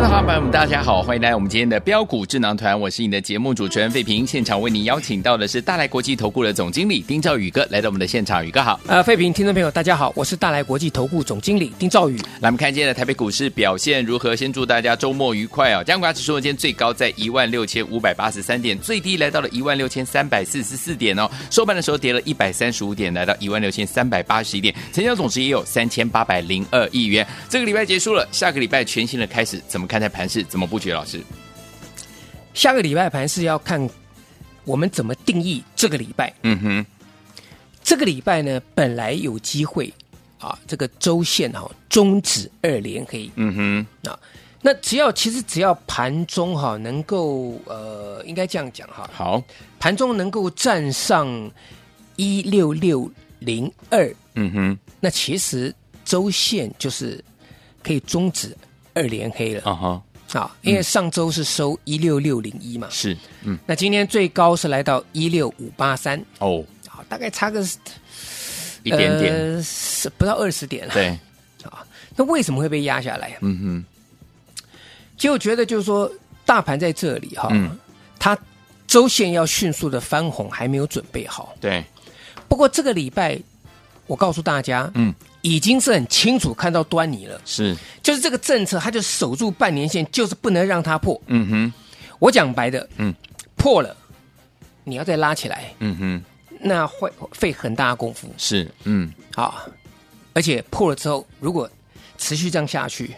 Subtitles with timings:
[0.00, 4.26] 听众朋友们，大家好，欢迎来我们今天的标股智囊团，我是你的节目主持人费平。
[4.26, 8.80] 现场为您邀请到的是大来国际投顾的总经理丁兆宇哥来到我们的现场，宇哥好。
[8.86, 12.16] 呃，费平听众朋友大家好，我是大来国际投顾总经理丁兆宇。
[12.40, 14.34] 来，我们看今天的台北股市表现如何？
[14.34, 15.84] 先祝大家周末愉快啊！
[15.84, 21.30] 加权指数今天最高在一万六千五百八十三点，最低来到了一万六千三百四十四点哦。
[21.50, 27.26] 收盘的时候跌了一百三十五点，来到一万六千三百八十一点，成交总值也有三千八百零二亿元。
[27.50, 30.44] 这个礼拜结束了，下个礼拜全新的开始，怎么看待盘势？
[30.44, 30.92] 怎么布局？
[30.92, 31.20] 老师，
[32.54, 33.90] 下个礼拜盘是要看
[34.62, 36.32] 我们怎么定义这个礼拜。
[36.44, 36.86] 嗯哼，
[37.82, 39.92] 这个礼拜呢，本来有机会
[40.38, 43.28] 啊，这个周线哈、啊、终止二连黑。
[43.34, 43.52] 嗯
[44.04, 44.16] 哼，啊，
[44.62, 49.42] 那只要其实只要盘中哈、啊、能够呃，应该这样讲哈、啊，好，
[49.80, 51.50] 盘中能够站上
[52.14, 54.14] 一六六零二。
[54.34, 55.74] 嗯哼，那其实
[56.04, 57.22] 周线就是
[57.82, 58.56] 可以终止
[58.94, 59.62] 二连黑了。
[59.64, 60.02] 啊哈。
[60.32, 67.60] 好，因为上周是收一六六零一嘛，是，嗯，那今天最高是来到一六五八三，哦，好，大概差个
[68.84, 69.64] 一点点，呃、
[70.16, 70.86] 不到二十点。
[70.86, 71.08] 了，对，
[71.64, 73.36] 啊，那为什么会被压下来？
[73.40, 73.84] 嗯哼，
[75.16, 76.08] 其实我觉得就是说，
[76.46, 77.76] 大盘在这里哈，嗯，
[78.16, 78.38] 它
[78.86, 81.84] 周线要迅速的翻红还没有准备好，对，
[82.48, 83.36] 不过这个礼拜，
[84.10, 85.14] 我告诉大家，嗯。
[85.42, 91.18] 已经是很清楚看到端倪了，是，就是这个政策，它就守住半年线，就是不能让它破。
[91.28, 91.72] 嗯哼，
[92.18, 93.14] 我讲白的，嗯，
[93.56, 93.96] 破了，
[94.84, 96.24] 你要再拉起来，嗯哼，
[96.60, 98.30] 那会费很大的功夫。
[98.36, 99.66] 是，嗯，好，
[100.34, 101.66] 而且破了之后，如果
[102.18, 103.14] 持续这样下去，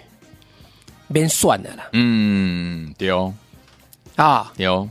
[1.12, 1.88] 别算了啦。
[1.92, 3.34] 嗯，丢
[4.14, 4.88] 啊，丢，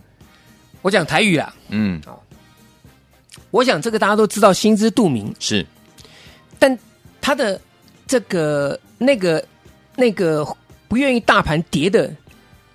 [0.81, 2.22] 我讲台语啦，嗯，好，
[3.52, 5.34] 我想这个大家都知道，心知肚明。
[5.40, 5.66] 是，
[6.62, 6.80] 但。
[7.24, 7.62] 他的
[8.08, 9.46] 这个那个
[9.96, 10.44] 那个
[10.88, 12.12] 不愿意大盘跌的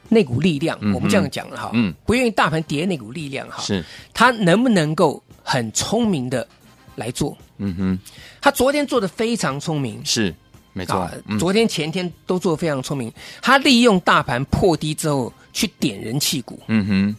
[0.08, 6.46] 那股力量，嗯、我们这样讲了哈，嗯，不愿意大盘跌那股力量哈，是，他能不能够很聪明的
[6.94, 7.36] 来做？
[7.58, 7.98] 嗯哼，
[8.40, 10.32] 他昨天做的非常聪明，是，
[10.72, 17.16] 没错，嗯、昨天前天都做的非常聪明，他利用大盘破低之后去点人气股，嗯哼，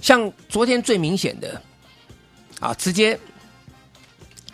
[0.00, 1.60] 像昨天最明显的
[2.60, 3.20] 啊，直接。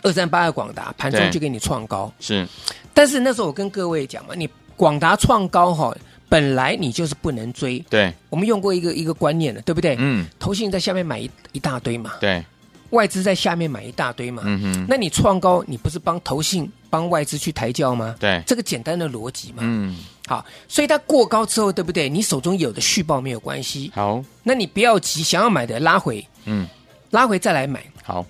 [0.03, 2.47] 二三八二广达盘中就给你创高，是，
[2.93, 5.95] 但是那时候我跟各位讲嘛，你广达创高哈，
[6.29, 9.95] 本来你就是不能追，对，我们用过一个一个观念了，对不对？
[9.97, 12.43] 嗯，投信在下面买一一大堆嘛，对，
[12.89, 18.15] 外资在下面买一大堆嘛，嗯哼，那你创高，你不是帮投信帮外资去抬轿吗？
[18.19, 19.97] 对，这个简单的逻辑嘛，嗯，
[20.27, 22.09] 好，所以它过高之后，对不对？
[22.09, 26.67] 你手中有的续报没有关系，好，那你不要急，想要买的拉回，嗯，
[27.11, 28.25] 拉回再来买，好。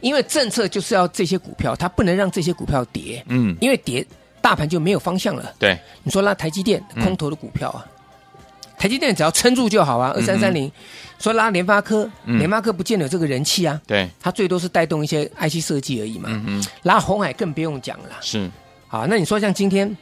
[0.00, 3.22] 因为政策就是要这些股票，它不能让这些股票跌。
[3.28, 4.04] 嗯，因为跌，
[4.40, 5.52] 大盘就没有方向了。
[5.58, 8.40] 对，你说拉台积电空头的股票啊，嗯、
[8.78, 10.12] 台积电只要撑住就好啊。
[10.14, 10.70] 二三三零，
[11.18, 13.80] 说拉联发科，嗯、联发科不见得有这个人气啊。
[13.86, 16.28] 对，它最多是带动一些 IC 设计而已嘛。
[16.32, 18.10] 嗯嗯，拉红海更不用讲了。
[18.20, 18.50] 是，
[18.88, 19.94] 好，那你说像今天，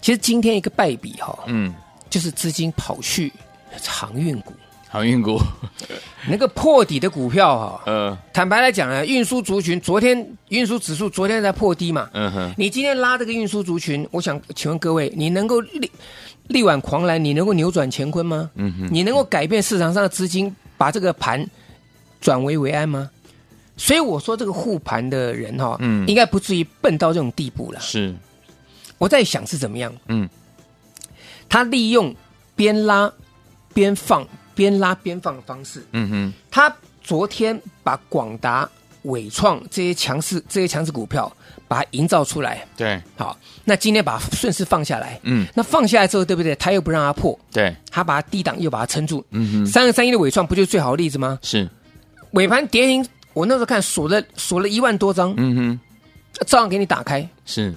[0.00, 1.74] 其实今天一个败笔哈，嗯，
[2.08, 3.30] 就是资金跑去
[3.86, 4.54] 航运股。
[4.92, 5.40] 航运股，
[6.28, 15.90] 那个破底的股票哈，嗯，坦白来讲呢，运输族群昨天运输指数昨天在破低嘛，嗯哼，你今天拉这个运输族群，我想请问各位，你能够力
[16.48, 18.50] 力挽狂澜，你能够扭转乾坤吗？
[18.56, 21.42] 嗯哼，你能够改变市场上的资金，把这个盘
[22.20, 23.08] 转危为安吗？
[23.78, 27.80] 所以我说这个护盘的人哈，嗯，应该不至于笨到这种地步了。
[27.80, 28.14] 是，
[28.98, 30.28] 我在想是怎么样，嗯，
[31.48, 32.14] 他利用
[32.54, 33.10] 边拉
[33.72, 34.28] 边放。
[34.54, 38.68] 边拉边放的方式，嗯哼，他昨天把广达、
[39.02, 41.30] 伟创这些强势、这些强势股票，
[41.66, 46.54] 把它营造出来，对，好，那今天把它顺势放下来，嗯，那放下来之后，对不对？
[46.56, 51.38] 他又不让它破，对，他把它低档又把它撑住，嗯哼，三二三一的伟创不就是最好的例子吗？
[51.42, 51.68] 是，
[52.32, 55.80] 尾盘跌停，我那时候看锁了锁了一万多张，嗯哼，
[56.46, 57.74] 照样给你打开，是，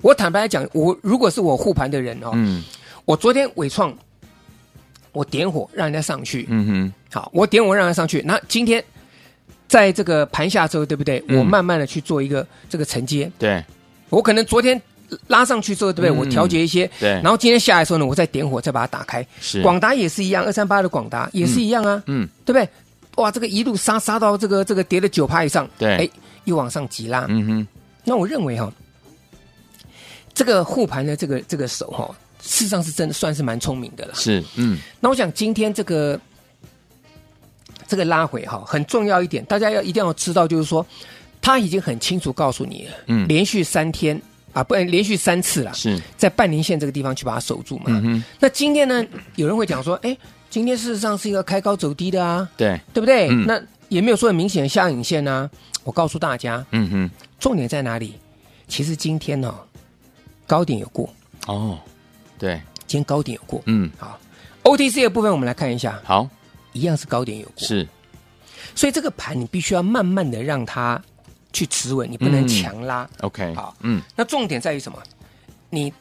[0.00, 2.62] 我坦白来讲，我如果是我护盘的人哦，嗯，
[3.04, 3.92] 我昨天伟创。
[5.12, 8.22] 我点火让人家上去，嗯哼，好，我点火让人家上去。
[8.26, 8.82] 那今天
[9.68, 11.22] 在这个盘下之后，对不对？
[11.28, 11.38] 嗯。
[11.38, 13.62] 我慢慢的去做一个这个承接，对，
[14.08, 14.80] 我可能昨天
[15.26, 16.10] 拉上去之后，对不对？
[16.10, 16.16] 嗯。
[16.18, 17.10] 我调节一些，对。
[17.10, 19.26] 然后今天下来的时候呢，我再点火，再把它打开。
[19.40, 19.62] 是。
[19.62, 22.68] 广达也是一样，二三八的广达也是一样啊，嗯，对不对？
[23.16, 25.96] 哇，这个一路杀杀到这个这个跌了九趴以上，对。
[25.96, 26.08] 哎，
[26.44, 27.26] 又往上急拉。
[27.28, 27.66] 嗯哼，
[28.04, 28.72] 那我认为哈、
[30.32, 32.10] 这个护盘的这个这个手哈、
[32.42, 34.14] 事实上是真的算是蛮聪明的了。
[34.14, 36.20] 是，嗯，那我想今天这个
[37.86, 40.84] 这个拉回哈，很重要一点，大家要一定要知道，就是说
[41.40, 44.20] 他已经很清楚告诉你了，嗯连续三天
[44.52, 47.84] 啊，不，连续三次了，是，在半年线这个地方去把它守住嘛。
[47.88, 49.02] 嗯，那今天呢，
[49.36, 50.16] 有人会讲说，哎，
[50.50, 53.28] 今天事实上是一个开高走低的啊，对，对不对？
[53.30, 55.48] 嗯那也没有说很明显的下影线啊。
[55.84, 58.14] 我告诉大家，嗯哼，重点在哪里？
[58.68, 59.54] 其实今天呢、哦，
[60.46, 61.12] 高点有过，
[61.46, 61.78] 哦，
[62.42, 63.62] 对，今天高点有过。
[63.66, 64.18] 嗯，好
[64.64, 66.28] ，OTC 的部分我们来看一下，好，
[66.72, 67.64] 一样是高点有过。
[67.64, 67.86] 是，
[68.74, 71.00] 所以这个盘你必须要慢慢的让它
[71.52, 73.08] 去持稳，你不能强拉。
[73.20, 73.76] OK，好。
[73.82, 75.00] 嗯，那重点在于什么？
[75.70, 75.92] 你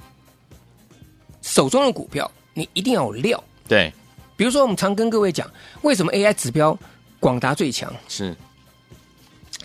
[1.43, 3.43] 手中的股票，你一定要有料。
[3.67, 3.93] 对，
[4.35, 5.47] 比如说，我们常跟各位讲，
[5.83, 6.75] 为什么 AI 指标
[7.19, 7.93] 广达最强？
[8.07, 8.35] 是，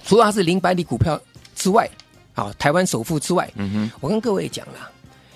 [0.05, 1.19] 除了它是零百里股票
[1.55, 1.89] 之外，
[2.35, 4.91] 啊，台湾首富之外，嗯哼，我跟各位讲了，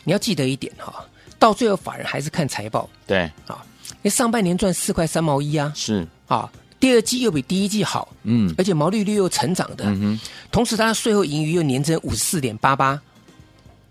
[0.04, 1.02] 你要记得一点哈，
[1.40, 2.88] 到最后法人还是看财报。
[3.04, 3.66] 对，啊。
[3.90, 6.48] 因为上半年赚四块三毛一啊，是，啊，
[6.78, 10.20] 第二季又比第一季好，嗯，而且毛利率又成长的，嗯哼，
[10.52, 12.98] 同时它的税后盈余又年增五十四点八八，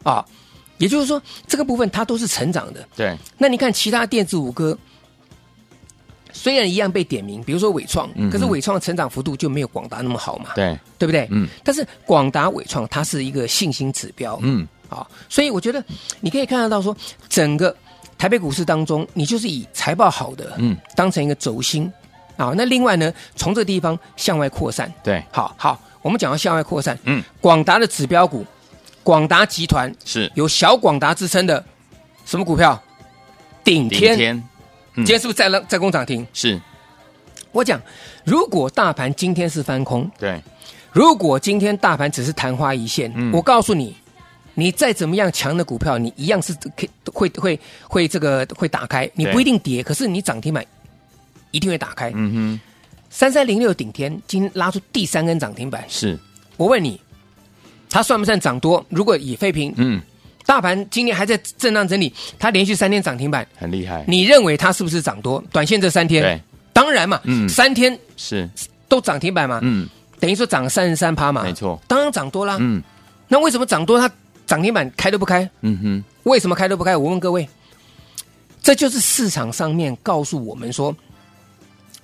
[0.03, 0.25] 啊，
[0.77, 2.87] 也就是说这个部分它都是成长的。
[2.95, 4.75] 对，那你看其他电子五哥，
[6.31, 11.27] 虽然一样被点名，比如说伟创，嗯可是伟创的成长幅度就没有广达那么好嘛，对，对不对？
[11.29, 15.83] 嗯，但是广达伟创它是一个信心指标，嗯，啊，所以我觉得
[16.19, 16.95] 你可以看得到说，
[17.29, 17.75] 整个
[18.17, 21.91] 台北股市当中，你就是以财报好的，嗯，当成一个轴心。
[22.35, 22.53] 啊。
[22.55, 28.45] 那另外呢，从这个地方向外扩散，对，好好，我们讲到向外扩散，嗯，广达的指标股，
[29.03, 31.63] 广达集团是，有小广达之称的
[32.25, 32.81] 什么股票？
[33.63, 34.35] 顶天，顶天，
[34.95, 35.05] 嗯。
[35.05, 36.25] 今天是不是再再攻涨停？
[36.33, 36.59] 是，
[37.51, 37.79] 我讲，
[38.23, 40.41] 如果大盘今天是翻空，对，
[40.91, 43.31] 如果今天大盘只是昙花一现，嗯。
[43.33, 43.95] 我告诉你，
[44.53, 50.65] 你再怎么样强的股票，你一样是可会会会这个会打开，你不一定跌，可是你涨停板
[51.51, 52.11] 一定会打开。
[52.15, 52.59] 嗯哼，
[53.09, 56.19] 三三零六顶天今天拉出第三根涨停板，是，
[56.57, 56.99] 我问你，
[57.89, 58.85] 它算不算涨多？
[58.89, 60.01] 如果以废平，嗯，
[60.45, 65.43] 大盘今天还在震荡整理，它连续三天涨停板，很厉害，你认为它是不是涨多？
[65.51, 66.41] 短线这三天，对，
[66.73, 67.47] 当然嘛，嗯。
[67.47, 68.49] 三天是，
[68.87, 69.87] 都涨停板嘛，嗯，
[70.19, 72.57] 等于说涨了三十三趴嘛，没错，当然涨多啦。
[72.59, 72.81] 嗯，
[73.27, 73.99] 那为什么涨多？
[73.99, 74.11] 它
[74.49, 75.47] 涨停板开都不开？
[75.61, 76.97] 嗯哼，为什么开都不开？
[76.97, 77.47] 我问各位，
[78.63, 80.93] 这就是市场上面告诉我们说，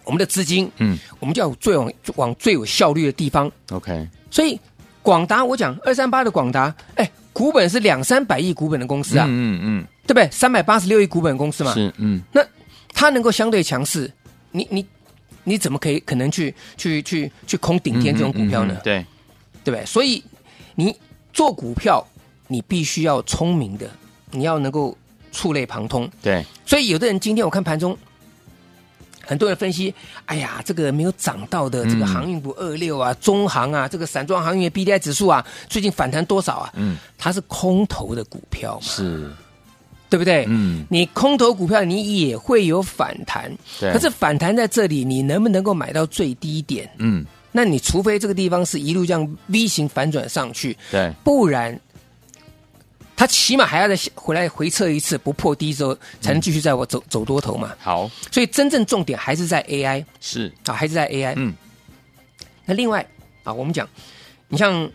[0.03, 3.51] 我们的资金，嗯我们就要最往往最有效率的地方。
[3.71, 4.59] ，OK，所以
[5.01, 10.29] 广达，我讲二三八的广达，哎，股本是两三百亿股本的公司啊，嗯嗯对不对？
[10.29, 12.45] 三百八十六亿股本的公司嘛，是，嗯，那
[12.93, 14.13] 它能够相对强势，
[14.51, 14.85] 你你
[15.43, 18.77] 你怎么可以可能去去去去空顶天这种股票呢？
[18.83, 19.03] 对，
[19.63, 19.83] 对不对？
[19.83, 20.23] 所以
[20.75, 20.95] 你
[21.33, 22.05] 做股票，
[22.47, 23.89] 你必须要聪明的，
[24.31, 24.97] 你要能够
[25.31, 26.09] 触类旁通。
[26.21, 27.97] 对，所以有的人今天我看盘中，
[29.21, 29.93] 很多人分析，
[30.25, 36.71] 哎呀，这个没有涨到的这个航运股二六啊、中航啊，这个散装航运的 BDI 指数啊，最近反弹多少啊？
[36.75, 39.31] 嗯，它是空头的股票嘛，是，
[40.09, 40.45] 对不对？
[40.47, 46.87] 嗯，你空头股票你也会有反弹，对，可是反弹在这里，你能不能够买到最低点？
[46.99, 51.77] 嗯，那你除非这个地方是一路这样 V 型反转上去，对，不然
[53.15, 57.73] 它起码还要再回来回撤一次，不破低之后才能继续在我走、走多头嘛。
[57.79, 61.33] 好，所以真正重点还是在 AI 是，啊，还是在 AI。
[61.37, 61.53] 嗯，
[62.65, 63.05] 那另外
[63.43, 63.87] 啊，我们讲，
[64.49, 64.89] 你像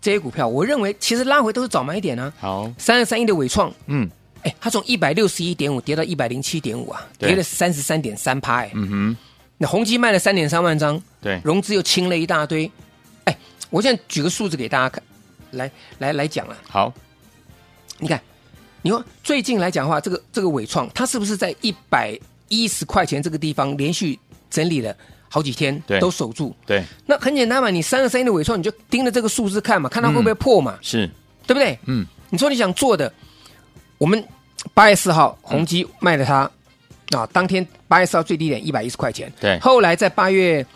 [0.00, 2.32] 这些股票，我认为其实拉回都是早买点啊。
[2.38, 4.10] 好，三二三一的伟创，嗯，
[4.42, 9.16] 哎，它从一百六十一点五跌到一百零七点五啊，跌了三十三点三趴，哎，嗯哼，
[9.56, 12.70] 那宏基卖了三点三万张，对，融资又清了一大堆，
[13.24, 13.38] 哎，
[13.70, 15.02] 我现在举个数字给大家看，
[15.52, 16.92] 来来来讲啊，好，
[18.02, 18.20] 你看，
[18.82, 22.18] 你说最近来讲的话，这个这个纬创，它是不是在一百
[22.48, 24.18] 一十块钱这个地方连续
[24.50, 24.94] 整理了
[25.28, 26.52] 好几天，对都守住？
[26.66, 31.08] 对，那很简单嘛，你三个三一的纬创，你就盯着这个数字看嘛，看它会不会破嘛，是，
[31.46, 31.78] 对不对？
[31.86, 33.12] 嗯，你说你想做的，
[33.98, 34.22] 我们
[34.74, 36.50] 八月四号宏基卖了它、
[37.16, 40.66] 啊，当天八月四号最低点一百一十块钱，对后来在八月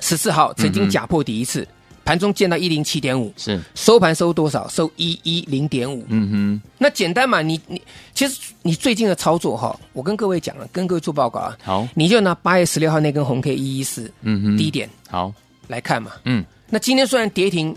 [0.00, 1.66] 十四号曾经假破底一次，
[2.04, 4.68] 盘中见到一零七点五，是收盘收多少？
[4.68, 6.04] 收一一零点五。
[6.08, 7.80] 嗯哼，那简单嘛，你你
[8.14, 11.56] 其实你最近的操作哈，我跟各位讲了，跟各位做报告啊。
[11.62, 15.32] 好，你就拿八月十六号那根红 K 一一四，嗯哼，低点好
[15.66, 16.12] 来看嘛。
[16.24, 17.74] 嗯，那今天虽然跌停，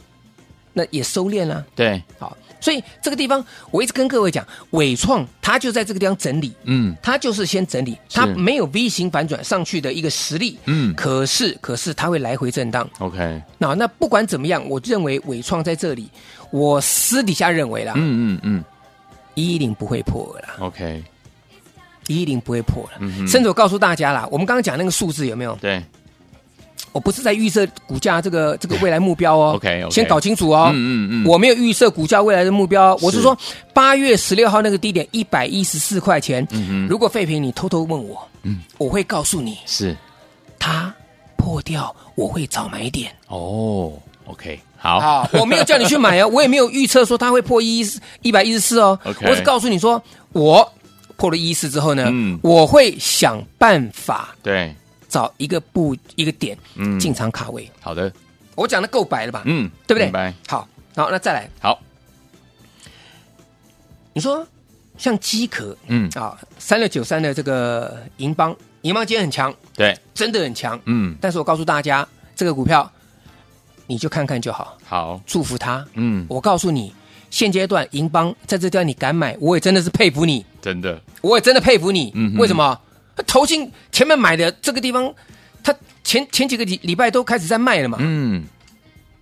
[0.74, 1.66] 那也收敛了。
[1.76, 8.20] 对，好，所以这个地方我一直跟各位讲，伟创它就在这个地方整理，嗯，它就是先整理，是。
[8.20, 10.94] 它没有 V 型反转上去的一个实力，嗯。
[10.96, 12.90] 可是可是它会来回震荡。
[13.00, 16.10] ，OK，那那不管怎么样，我认为伟创在这里，
[16.52, 18.64] 我私底下认为啦，嗯嗯嗯。
[19.36, 21.04] 一一零不会破了啦，，OK，
[22.08, 22.98] 一一零不会破了。
[23.02, 25.56] 嗯甚至我告诉大家啦，我们刚刚讲那个数字有没有？
[25.62, 25.84] 对，
[26.98, 30.72] 我不是在预设股价这个这个未来目标哦 OK，OK 先搞清楚哦。
[30.74, 33.38] 嗯嗯嗯我没有预设股价未来的目标哦，我是是说
[33.72, 36.46] 八月十六号那个低点一百一十四块钱。
[36.90, 39.96] 如果废品你偷偷问我，嗯我会告诉你，是，
[40.58, 40.92] 它
[41.36, 43.12] 破掉我会早买点。
[43.28, 43.94] 哦
[44.26, 47.86] ，OK，好，好，我没有叫你去买哦， 我也没有预测说它会破一
[48.24, 49.00] 一百一十四哦。
[49.04, 50.02] OK 我只告诉你说，
[50.34, 50.68] 我
[51.16, 54.74] 破了一四之后呢，嗯我会想办法对，
[55.08, 57.70] 找一个布一个点嗯进场卡位。
[57.80, 58.12] 好的，
[58.56, 59.44] 我讲的够白了吧？
[59.46, 60.10] 嗯，对不对？
[60.12, 61.80] 白，好，好，那再来，好，
[64.14, 64.46] 你说
[64.98, 70.80] 像机壳嗯，啊，三六九三的这个银邦，银邦今天很强，对，真的很强。
[70.86, 72.92] 嗯，但是我告诉大家，这个股票
[73.86, 75.86] 你就看看就好，好，祝福他。
[75.94, 76.94] 嗯，我告诉你，
[77.30, 82.12] 现阶段银邦在这段你敢买，我也真的是佩服你，真的，我也真的佩服你。
[82.16, 82.78] 嗯为什么？
[83.26, 85.14] 投信前面买的这个地方，
[85.64, 87.98] 他前前几个礼礼拜都开始在卖了嘛。
[88.00, 88.44] 嗯，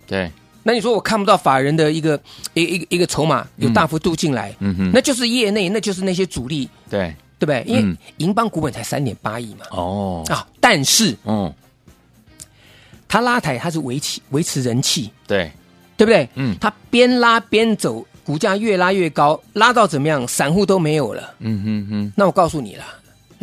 [0.06, 0.32] 对，
[0.64, 2.20] 那你说我看不到法人的一个
[2.54, 7.64] 一个一个一个筹码有大幅度进来，嗯哼那就是业内，那就是那些主力，对，对不对？
[7.68, 11.54] 因为嗯银邦股本才三点八亿嘛，哦，啊，但是嗯，
[13.08, 15.52] 他拉抬他是维持维持人气，对，
[15.96, 16.28] 对不对？
[16.36, 20.28] 嗯他边拉边走，股价越拉越高，拉到怎么样？
[20.28, 21.34] 散户都没有了。
[21.40, 22.86] 嗯哼哼，那我告诉你啦，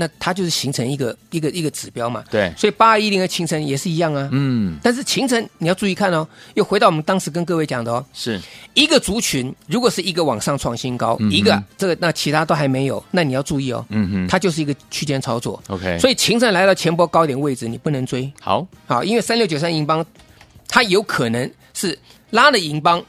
[0.03, 2.25] 那它就是形成一个一个一个指标嘛。
[2.29, 4.29] 对，所以八二一零的秦城也是一样啊。
[4.33, 8.41] 嗯，但是秦城你要注意看哦，又回到我们当时跟各位讲的哦，是，
[8.75, 14.27] 一个族群如果是一个往上创新高，嗯一个这个那其他都还没有，那你要注意哦，嗯哼。
[14.27, 15.63] 它就是一个区间操作。
[15.69, 18.33] ，OK，所以秦城来到前波高点位置，你不能追。
[18.41, 20.05] 好，好，因为三六九三银邦，
[20.69, 21.99] 它有可能是
[22.31, 23.05] 拉了银邦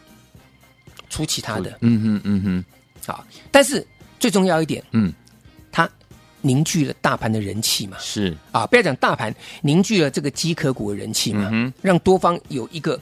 [1.09, 1.77] 出其他的。
[1.79, 2.65] 嗯哼嗯哼，
[3.05, 3.85] 好，但是
[4.19, 5.22] 最重要一点，嗯，它
[6.43, 7.97] 凝聚了大盘的人气嘛。
[7.99, 12.99] 是，啊，不要讲大盘，凝聚了这个机壳股的人气嘛，嗯让多方有一个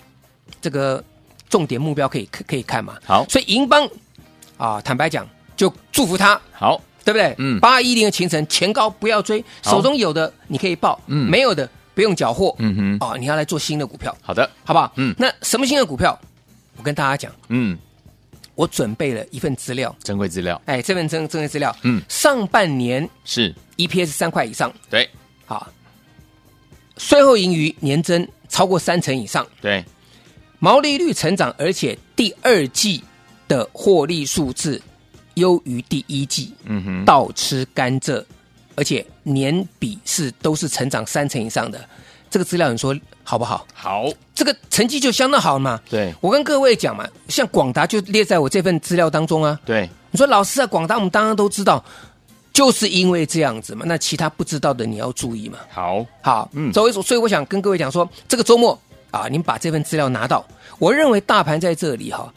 [0.61, 1.03] 这个
[1.49, 2.97] 重点目标可以可以看嘛。
[3.03, 3.25] 好。
[3.27, 3.85] 所以银邦
[4.57, 7.35] 啊，坦白讲，就祝福他，好，对不对？
[7.39, 7.59] 嗯。
[7.59, 11.29] 八一零的秦城前高不要追，手中有的你可以报，嗯。
[11.29, 14.91] 没有的不用缴获，嗯哼，哦，你要来做新的股票，好的，好不好？
[14.95, 15.13] 嗯。
[15.17, 16.17] 那什么新的股票？
[16.77, 17.77] 我跟大家讲，嗯，
[18.55, 22.01] 我准备了一份资料，珍贵资料，哎，这份珍珍贵资料，嗯。
[22.09, 23.53] 上半年是。
[23.77, 25.09] EPS 三块以上，对，
[25.47, 25.67] 好，
[26.97, 29.83] 税后盈余年增超过三成以上，对，
[30.59, 33.03] 毛利率成长，而且第二季
[33.47, 34.79] 的获利数字
[35.33, 38.23] 优于第一季，嗯哼，倒吃甘蔗，
[38.75, 41.83] 而且年比是都是成长三成以上的，
[42.29, 43.65] 这个资料你说好不好？
[43.73, 45.79] 好，这个成绩就相当好嘛。
[45.89, 49.59] 对，我跟各位讲嘛，像广达就列在我这份资料当中啊。
[49.65, 51.83] 对，你说老师啊，广达我们当然都知道，
[52.51, 53.85] 就是因为这样子嘛。
[53.87, 55.59] 那其他不知道的你要注意嘛。
[55.69, 58.79] 好，好，嗯嗯，所以所以我想跟各位讲说，这个周末
[59.11, 60.45] 啊，你们把这份资料拿到。
[60.79, 62.33] 我认为大盘在这里哈，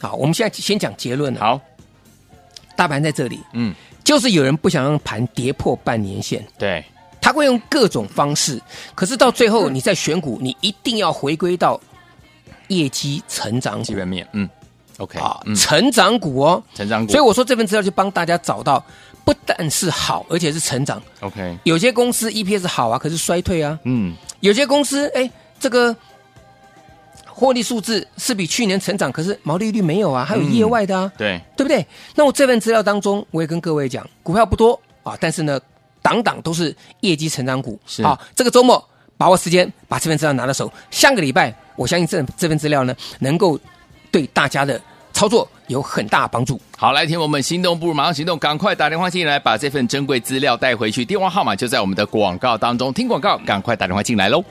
[0.00, 1.40] 好，我们现在先讲结论了。
[1.40, 1.60] 好，
[2.74, 6.84] 大盘在这里，嗯，就是有人不想让盘跌破半年线，对，
[7.26, 8.62] 他会用各种方式，
[8.94, 11.80] 可是到最后你在选股，你一定要回归到
[12.68, 14.48] 业绩成长基本面，嗯
[14.98, 16.62] ，OK，啊，嗯，成长股哦。
[16.72, 18.80] 成长股，所以我说这份资料就帮大家找到，
[19.24, 21.02] 不但是好，而且是成长。
[21.18, 23.76] OK，有些公司 EPS 好啊，可是衰退啊。
[23.82, 25.28] 嗯，有些公司哎，
[25.58, 25.96] 这个
[27.26, 31.84] 获利数字是比去年成长，可是毛利率没有啊，还有业外的啊，对，对不对？
[32.14, 35.60] 那我这份资料当中，我也跟各位讲，股票不多啊，但是呢，
[36.06, 37.76] 档档都是业绩成长股。
[37.84, 38.82] 是好，这个周末
[39.18, 40.72] 把握时间，把这份资料拿到手。
[40.92, 43.58] 下个礼拜，我相信这这份资料呢，能够
[44.12, 44.80] 对大家的
[45.12, 46.60] 操作有很大帮助。
[46.78, 51.04] 好，来听我们心动不如马上行动，赶快打电话进来，把这份珍贵资料带回去。
[51.04, 54.44] 电话号码就在我们的广告当中，听广告，赶快打电话进来喽。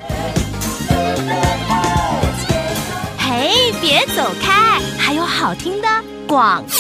[3.18, 5.88] 嘿，别走开，还有好听的
[6.28, 6.72] 广告。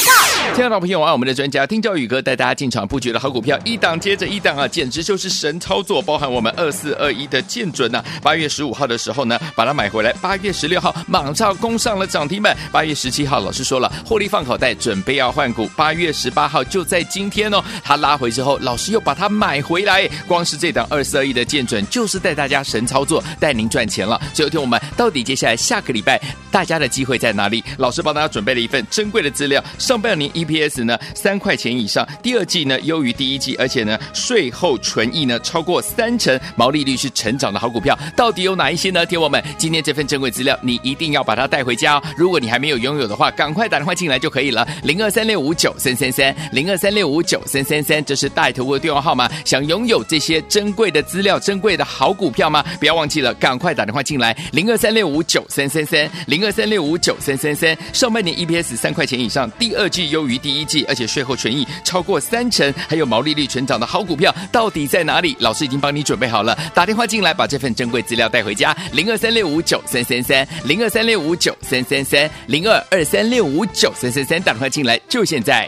[0.53, 6.01] 亲爱的朋友啊，我们的专家丁兆宇哥带大家进场布局的好股票，一档接着一档啊，简直就是神操作。
[6.01, 24.21] 包含我们二四二一的建准呐、啊，八月十五号的时候呢，把它买回来，八月十六号马上攻上了涨停板，八月十七号老师说了，获利放口袋，准备要换股，八月十八号就在今天哦，他拉回之后，老师又把它买回来，光是这档二四二一的建准，就是带大家神操作，带您赚钱了。
[24.33, 26.21] 最后听我们到底接下来下个礼拜
[26.51, 27.63] 大家的机会在哪里？
[27.77, 30.25] 老师帮大家准备了一份珍贵的资料，上半年。
[30.35, 39.05] EPS 呢，三块钱以上，第二季呢优于第一季，而且呢税后纯益呢超过三成，毛利率是成长的好股票，到底有哪一些呢？
[39.05, 42.03] 听我们今天这份珍贵资料，你一定要把它带回家哦。
[42.17, 49.29] 如果你还没有拥有的话，赶快打电话进来就可以了，零二三六五九三三三，零二三六五九三三三，这是带头的电话号码。
[49.45, 52.63] 想拥有这些珍贵的资料、珍贵的好股票吗？
[52.79, 57.77] 不要忘记了，赶快打电话进来，零二三六五九三三三，零二三六五九三三三。
[57.93, 60.35] 上半年 EPS 三块钱以上，第二季优于。
[60.45, 65.35] 第一季，而且税后权益超过三成，还有毛利率成长的好股票，到底在哪里？
[65.39, 68.75] 老师已经帮你准备好了，打电话进来，把这份珍贵资料带回家。
[68.91, 75.67] 零二三六五九三三三，零二三六五九三三三，零二二三六五九三三三，打电话进来就现在。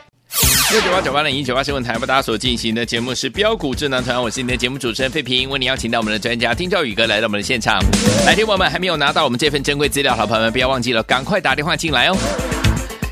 [0.71, 7.79] 六九八九八零一九八新闻台为大家所进行的节目是标股智囊团，我是你的节目主持人费平，为你邀请到我们的专家丁兆宇哥来到我们的现场。
[8.27, 12.66] 来听我们还没有拿到我们这份珍贵资料，好朋友们不要忘记了，赶快打电话进来哦。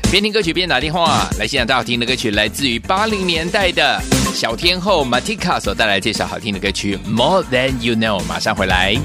[0.08, 4.00] 边听歌曲边打电话，来欣赏最好听的歌曲来自于八零年代的
[4.34, 8.96] 小天后 Matika 所带来这首好听的歌曲 More Than You Know，马上回来。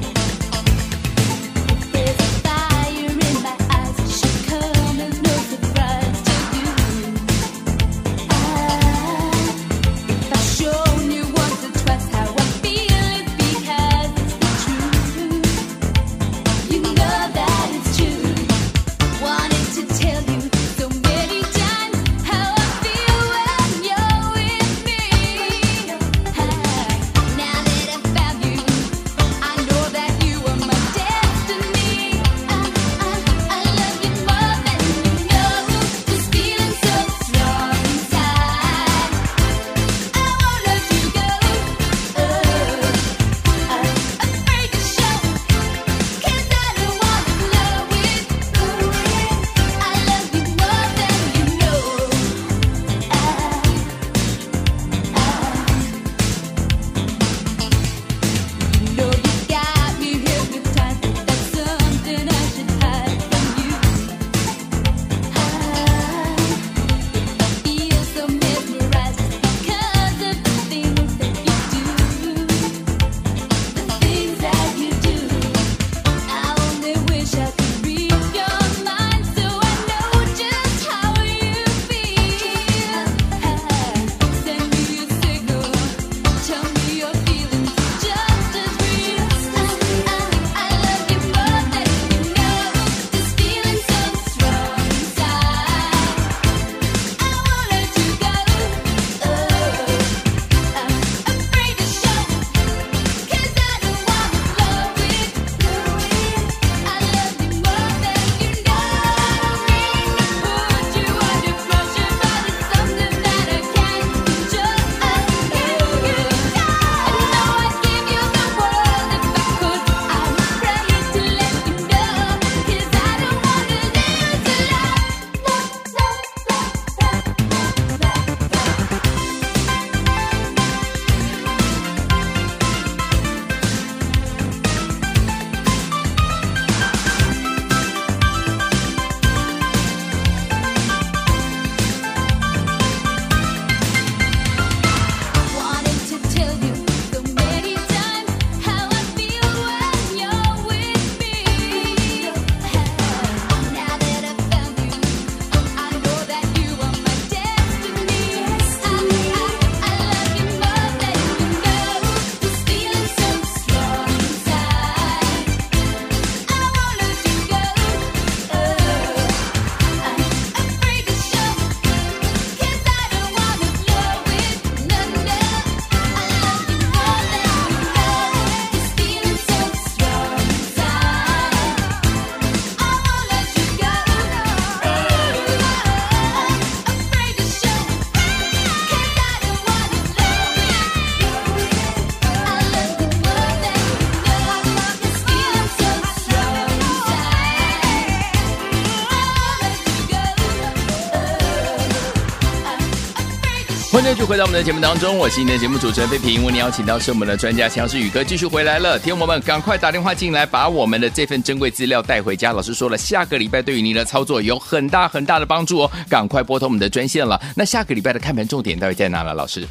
[204.11, 206.43] 继续回到我们的节目当中，我是你的节目主持人费平。
[206.43, 212.51] 为你邀请到是我们的专家强势宇哥继续回来了，听我们赶快打电话进来，把我们的这份珍贵资料带回家。
[212.51, 217.41] 老师说了，下个礼拜对于您的操作有很大很大的帮助哦，赶快拨通我们的专线了。
[217.55, 219.33] 那下个礼拜的看盘重点到底在哪了？
[219.33, 219.65] 老师？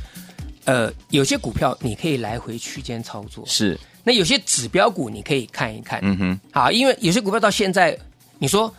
[0.64, 3.78] 呃，有些股票你可以来回区间操作，是。
[4.02, 7.94] 那有些指标股你可以看一看，嗯哼，好，因为有些股票到现在，
[8.38, 8.74] 你说。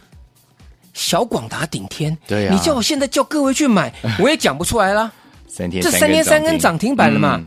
[0.94, 5.10] 小广达顶天，对呀、啊，你叫我现在叫各位去买， 我也讲不出来了。
[5.52, 7.46] 三天，这三天三根涨停板了嘛，嗯、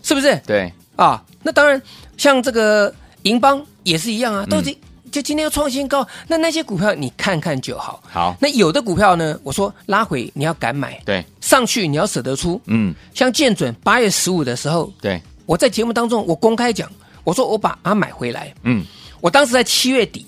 [0.00, 0.40] 是不是？
[0.46, 1.82] 对啊，那当然，
[2.16, 4.76] 像这个银邦也是一样啊，都是、嗯、
[5.10, 8.00] 就今天要创新高，那那些股票你看看就好。
[8.08, 12.60] 好，那有的股票呢，我说拉回你要敢买，对，上去你要舍得出。
[12.66, 16.88] 嗯，像建准八月十五的时候，对，我在节目当中我公开讲，
[17.24, 18.54] 我说我把它买回来。
[18.62, 18.84] 嗯，
[19.20, 20.24] 我当时在七月底。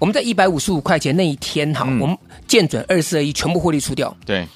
[0.00, 4.14] 我们在一百五十五块钱那一天哈，嗯、我们见准二四二一全部获利出掉。
[4.26, 4.46] 对，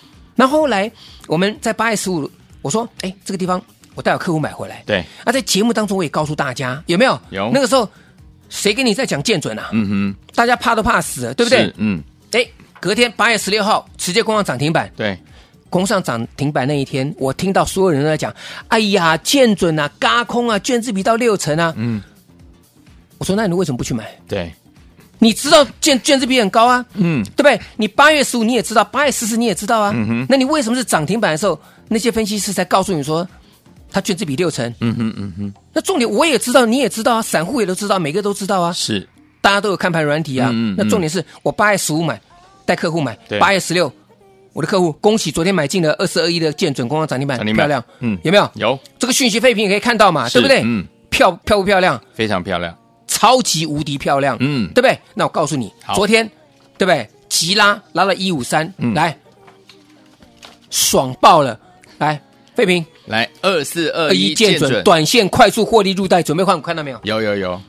[0.40, 0.88] 那后，后来
[1.26, 2.30] 我们在八月十五，
[2.62, 3.60] 我说，哎，这个地方
[3.96, 4.84] 我带有客户买回来。
[4.86, 7.20] 对，啊，在节目当中我也告诉大家，有没有？
[7.30, 7.50] 有。
[7.52, 7.90] 那个时候
[8.48, 9.70] 谁跟你在讲建准啊？
[9.72, 11.74] 嗯哼，大家怕都怕死了，对不对？
[11.76, 12.00] 嗯。
[12.30, 12.46] 哎，
[12.78, 14.88] 隔天八月十六号直接攻上涨停板。
[14.96, 15.18] 对，
[15.68, 18.32] 攻上涨停板那一天，我听到所有人都在讲，
[18.68, 21.74] 哎呀，建准啊，嘎空啊，卷子比到六成啊。
[21.76, 22.00] 嗯。
[23.18, 24.08] 我说，那你为什么不去买？
[24.28, 24.54] 对。
[25.20, 27.60] 你知道券券资比很高啊，嗯，对不对？
[27.76, 30.26] 你八月十五你也知道，八月十四你也知道啊，嗯哼。
[30.28, 33.26] 那你为什么是涨停板的时候，那些分析师才告诉你说，
[33.90, 34.72] 他券资比六成？
[34.80, 35.52] 嗯哼嗯哼。
[35.72, 38.72] 那重点我也知道，你也知道啊，散户也都知道，每个都知道啊。
[38.72, 39.08] 是，
[39.40, 40.50] 大家都有看盘软体啊。
[40.52, 40.74] 嗯嗯。
[40.78, 42.20] 那重点是我八月十五买，
[42.64, 43.38] 带客户买，对。
[43.40, 43.92] 八月十六，
[44.52, 47.82] 我的客户恭喜昨天买进了二四二一的建准攻上涨停板，漂亮。
[48.00, 48.48] 嗯，有没有？
[48.54, 48.78] 有。
[48.98, 50.62] 这个讯息废品也可以看到嘛，对不对？
[50.64, 50.86] 嗯。
[51.10, 52.00] 漂漂不漂亮？
[52.14, 52.72] 非常漂亮。
[53.18, 54.96] 超级无敌漂亮，嗯，对不对？
[55.14, 56.24] 那我告诉你，昨天
[56.76, 57.08] 对不对？
[57.28, 59.18] 急拉拉了一五三，来，
[60.70, 61.58] 爽爆了！
[61.98, 62.20] 来，
[62.54, 67.00] 废平，来二四二一见准，短线快速获利入袋，准备换股，看到没有？
[67.02, 67.60] 有有有，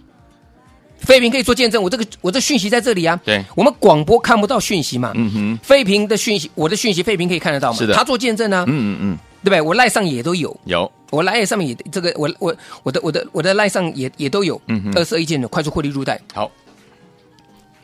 [1.00, 3.20] 废平可以做见证，我这个我这讯息在这里啊。
[3.26, 7.78] 对，我们广播看不到讯息嘛，嗯哼，废平的讯息，我的讯息，废平可以看得到嘛？
[7.80, 9.62] 是的，他做见证呢，嗯嗯嗯，对不对？
[9.62, 10.91] 我赖上也都有，有。
[11.12, 16.52] 我 LINE 上面也这个，我我我的我的我的 LINE 上也也都有，嗯哼，二十二件的快速获利入袋，好，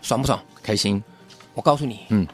[0.03, 0.39] 爽不爽？
[0.61, 1.01] 开心。
[1.55, 2.27] 我告诉你，嗯，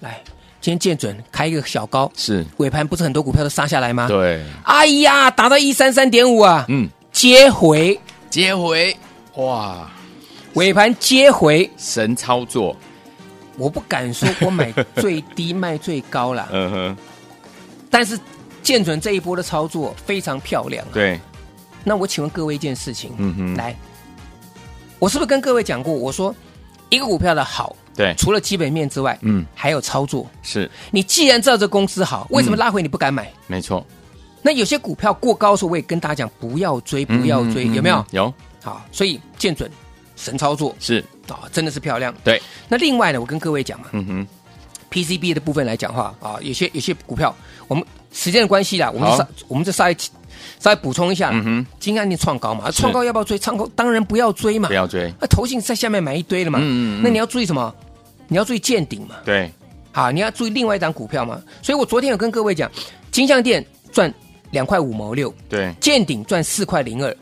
[0.00, 0.22] 来，
[0.60, 2.46] 今天见准开一个小高，是。
[2.56, 4.08] 尾盘不是很多股票都杀下来吗？
[4.08, 7.98] 对，哎呀，打到一三三点五啊，嗯，接回。
[8.30, 8.96] 接回，
[9.36, 9.90] 哇，
[10.54, 12.76] 尾盘接回，神操作，
[13.58, 16.96] 我不敢说我买最低 卖最高了，嗯哼，
[17.90, 18.18] 但是。
[18.60, 21.18] 建准这一波的操作非常漂亮，啊，对。
[21.84, 23.74] 那我请问各位一件事情，嗯哼，来，
[24.98, 25.90] 我是不是跟各位讲过？
[25.90, 26.34] 我说
[26.90, 30.28] 一个股票的好，对，除了基本面之外，嗯，还有操作。
[30.42, 33.24] 是你既然知道这公司好，为什么拉回你不敢买？
[33.24, 33.86] 嗯、没错。
[34.42, 38.04] 那有些股票过高的时候，我也跟大家讲不要追，不要追，嗯、有没有？
[38.10, 38.34] 有。
[38.62, 39.70] 好，所以建准
[40.14, 42.14] 神操作是啊、哦，真的是漂亮。
[42.22, 42.42] 对。
[42.68, 44.26] 那另外呢，我跟各位讲嘛，嗯哼
[44.90, 47.34] ，PCB 的部分来讲话啊，有些有些股票
[47.66, 47.84] 我们。
[48.10, 49.94] 时间的关系啦，我们稍我们再稍微
[50.58, 51.28] 稍微补充一下。
[51.30, 53.38] 嗯哼，金安你创高嘛，创高要不要追？
[53.38, 55.12] 创高当然不要追嘛，不要追。
[55.20, 57.02] 那投信在下面买一堆了嘛，嗯嗯。
[57.04, 57.72] 那你要注意什么？
[58.26, 59.16] 你要注意见顶嘛。
[59.26, 59.52] 对。
[59.92, 61.38] 好，你要注意另外一档股票嘛。
[61.60, 62.68] 所以我昨天有跟各位讲，
[63.12, 64.12] 金像电赚
[64.52, 67.14] 两块五毛六，对，见顶赚四块零二，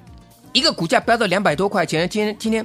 [0.53, 2.09] 一个股价飙到两百多块钱。
[2.09, 2.65] 今天今天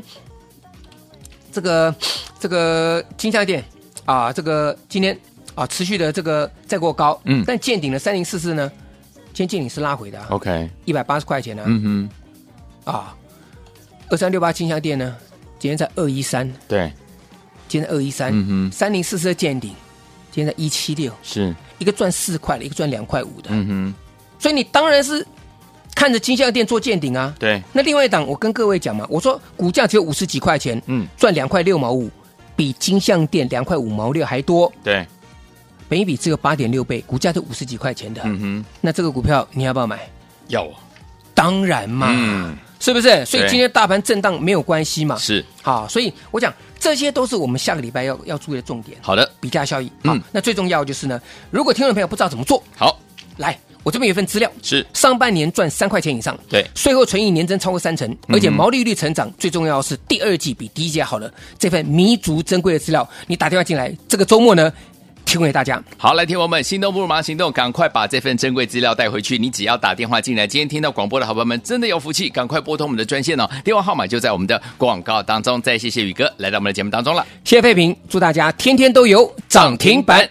[1.51, 1.93] 这个
[2.39, 3.65] 这个金像电
[4.05, 5.17] 啊，这个今天。
[5.53, 8.71] 啊，持续的这个再过高，嗯，但见顶的三零四四呢，
[9.33, 12.09] 今天见顶是拉回的，啊，OK，一百八十块钱呢，嗯
[12.85, 13.13] 哼，啊，
[14.09, 15.13] 二三六八金像电呢，
[15.59, 16.89] 今天在二一三，对，
[17.67, 19.71] 今天二一三，嗯哼，三零四四的见顶，
[20.31, 21.53] 今天在一七六，是。
[21.79, 23.93] 一个赚四块的，一个赚两块五的，嗯哼，
[24.39, 25.27] 所以你当然是
[25.93, 32.09] 看着金像电做见顶啊，对，那另外一档我跟各位讲嘛，我说股价只有五十几块钱，嗯，赚两块六毛五，
[32.55, 35.05] 比金像店两块五毛六还多，对。
[35.89, 39.99] 本一比只有八点六倍，股价都五十几块钱的，嗯哼，那这个股票你要不要买？
[40.47, 40.65] 要，
[41.33, 43.25] 当然嘛，嗯，是不是？
[43.25, 48.97] 所以今天大盘震荡没有关系嘛，是，好，所以我讲这些都是我们下个礼拜要要注意的重点。
[49.01, 52.97] 好的，比价效益，好，嗯，那最重要就是呢，如果听众朋友不知道怎么做，好，
[53.35, 64.71] 来，我这边有一份资料，是上半年赚三块钱以上，对，税后存益年增超过三成，而且毛利率成长，最重要是第二季比第一季好了，这份弥足珍贵的资料，你打电话进来，这个周末呢。
[65.23, 65.81] 提供给大家。
[65.97, 69.37] 好，来，听我们心动不如马上行动，赶快把这份珍贵资料带回去。
[69.37, 75.61] 你只要打电话进来，今天听到广播的好朋友们真的有福气，赶快拨通我们的专线哦，电话号码就在我们的广告当中。
[75.61, 80.27] 再谢谢宇哥来到我们的节目当中了，谢谢费平，祝大家天天都有涨停板。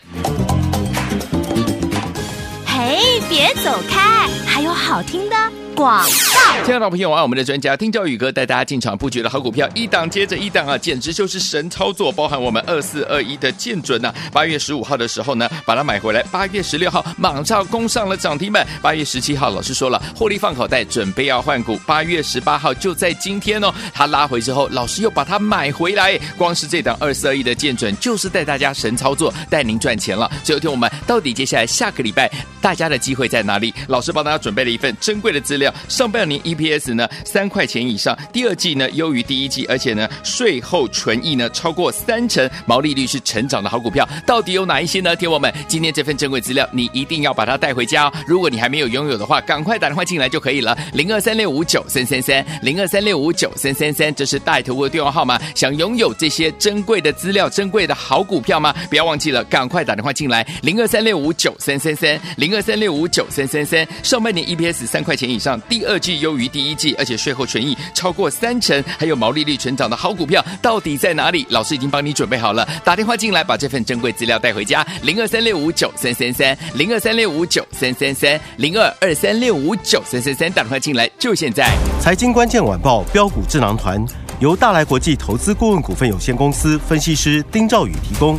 [2.91, 2.99] 哎，
[3.29, 5.37] 别走开，还有好听的。
[5.75, 12.13] 广告，亲爱的朋友啊，我们的专家丁兆宇哥带大家进场布局的好股票，一档接着一档啊，简直就是神操作。
[12.13, 30.31] 包含我们二四二一的建准呐，八月十五号的时候呢，把它买回来，八月十六号马上攻上了涨停板，八月十七号老师说了，获利放口袋，准备要换股，八月十八号就在今天哦，他拉回之后，老师又把它买回来，光是这档二四二一的建准，就是带大家神操作，带您赚钱了。
[30.45, 32.31] 最后听我们到底接下来下个礼拜
[32.61, 33.73] 大家的机会在哪里？
[33.89, 35.70] 老师帮大家准备了一份珍贵的资料。
[35.89, 45.15] 上半年 EPS 呢三块钱以上，第二季呢优于第一季，而且呢税后纯益呢超过三成，毛利率是成长的好股票，到底有哪一些呢？
[45.17, 48.13] 听我们今天这份珍贵资料，你一定要把它带回家哦。
[48.27, 55.41] 如果你还没有拥有的话，赶快打电话进来就可以了，零二三六五九三三三，零二三六五九三三三，这是大头的电话号码。
[55.55, 58.75] 想拥有这些珍贵的资料、珍贵的好股票吗？
[58.89, 63.87] 不要忘记了，赶快打电话进来，零二三六五九三三三，零二三六五九三三三。
[64.03, 65.50] 上半年 EPS 三块钱以上。
[65.69, 71.47] 第二季优于第一季，而且税后权益超过三成，还有毛利率成长的好股票，到底在哪里？
[71.49, 74.87] 老师已经帮你准备好了，打电话进来，把这份珍贵资料带回家。
[75.03, 81.71] 零二三六五九三三三，零二三六五九三三三，零二二三六五九三三三，打电话进来就现在。
[82.01, 84.05] 财经关键晚报标股智囊团
[84.41, 88.39] 由大来国际投资顾问股份有限公司分析师丁兆宇提供。